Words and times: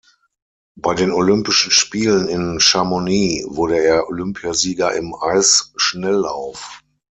Bei 0.75 0.95
den 0.95 1.11
Olympischen 1.11 1.69
Spielen 1.71 2.27
in 2.27 2.59
Chamonix 2.59 3.45
wurde 3.55 3.77
er 3.83 4.07
Olympiasieger 4.07 4.95
im 4.95 5.13
Eisschnelllauf. 5.13 6.81